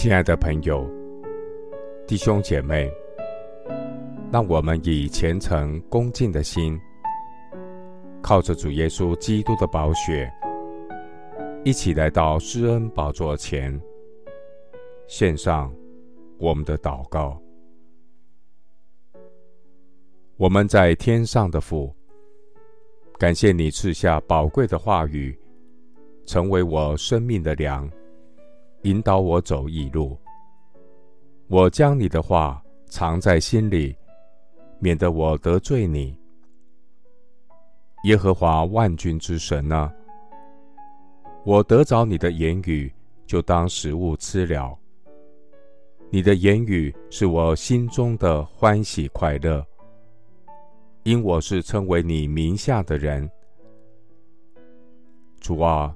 [0.00, 0.88] 亲爱的朋友、
[2.06, 2.88] 弟兄姐妹，
[4.30, 6.78] 让我们以虔诚恭敬的心，
[8.22, 10.32] 靠着主耶稣基督的宝血，
[11.64, 13.76] 一起来到施恩宝座前，
[15.08, 15.74] 献上
[16.38, 17.36] 我们的祷告。
[20.36, 21.92] 我们在天上的父，
[23.18, 25.36] 感谢你赐下宝贵的话语，
[26.24, 27.90] 成为我生命的粮。
[28.88, 30.18] 引导我走义路。
[31.46, 33.94] 我将你的话藏在心里，
[34.78, 36.18] 免得我得罪你。
[38.04, 39.92] 耶和华万军之神啊，
[41.44, 42.90] 我得着你的言语，
[43.26, 44.74] 就当食物吃了。
[46.08, 49.62] 你的言语是我心中的欢喜快乐，
[51.02, 53.30] 因我是称为你名下的人。
[55.40, 55.94] 主啊。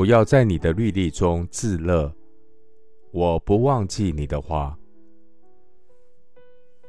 [0.00, 2.10] 我要在你的律例中自乐，
[3.10, 4.74] 我不忘记你的话。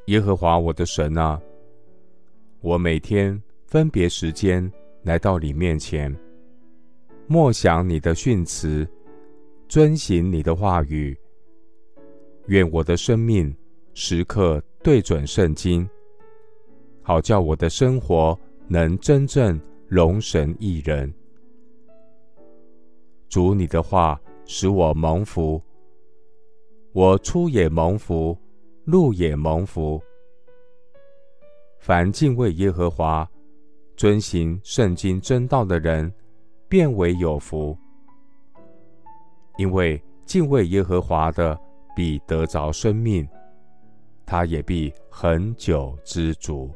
[0.05, 1.38] 耶和华我的神啊，
[2.61, 4.71] 我每天分别时间
[5.03, 6.16] 来到你面前，
[7.27, 8.88] 默想你的训词，
[9.67, 11.14] 遵行你的话语。
[12.47, 13.53] 愿我的生命
[13.93, 15.86] 时刻对准圣经，
[17.02, 21.14] 好叫我的生活能真正荣神益人。
[23.31, 25.63] 主，你的话使我蒙福，
[26.91, 28.37] 我出也蒙福，
[28.83, 30.03] 入也蒙福。
[31.79, 33.25] 凡敬畏耶和华、
[33.95, 36.13] 遵行圣经真道的人，
[36.67, 37.77] 便为有福。
[39.57, 41.57] 因为敬畏耶和华的，
[41.95, 43.25] 必得着生命，
[44.25, 46.69] 他也必恒久知足。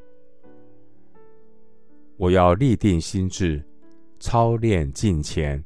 [2.15, 3.61] 我要立定心志，
[4.21, 5.61] 操练敬虔。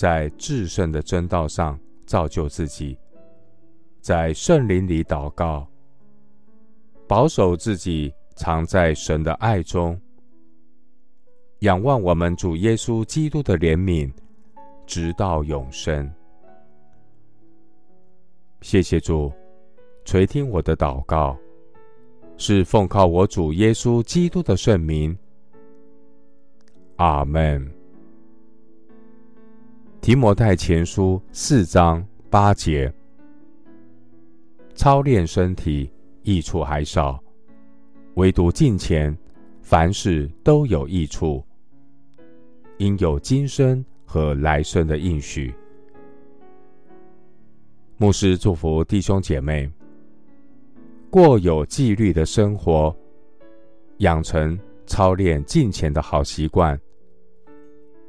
[0.00, 2.96] 在至圣的真道上造就自己，
[4.00, 5.68] 在圣灵里祷告，
[7.06, 10.00] 保守自己藏在神的爱中，
[11.58, 14.10] 仰望我们主耶稣基督的怜悯，
[14.86, 16.10] 直到永生。
[18.62, 19.30] 谢谢主
[20.06, 21.36] 垂听我的祷告，
[22.38, 25.14] 是奉靠我主耶稣基督的圣名。
[26.96, 27.79] 阿门。
[30.00, 32.90] 提摩太前书四章八节：
[34.74, 35.90] 操练身体
[36.22, 37.22] 益处还少，
[38.14, 39.14] 唯独敬虔，
[39.60, 41.44] 凡事都有益处，
[42.78, 45.54] 因有今生和来生的应许。
[47.98, 49.70] 牧师祝福弟兄姐妹，
[51.10, 52.96] 过有纪律的生活，
[53.98, 56.80] 养成操练敬虔的好习惯，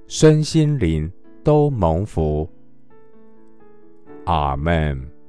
[0.08, 1.12] 身心灵
[1.44, 2.47] 都蒙福，
[4.25, 5.21] 阿门。